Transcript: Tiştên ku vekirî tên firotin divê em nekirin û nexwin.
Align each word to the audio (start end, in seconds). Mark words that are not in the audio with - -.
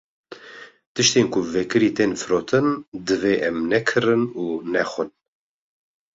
Tiştên 0.93 1.27
ku 1.33 1.39
vekirî 1.53 1.91
tên 1.97 2.11
firotin 2.21 2.67
divê 3.07 3.33
em 3.47 3.57
nekirin 3.71 4.23
û 4.43 4.43
nexwin. 4.73 5.09